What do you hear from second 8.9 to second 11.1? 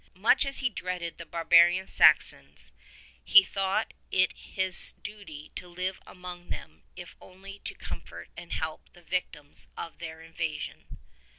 the victims of their invasion.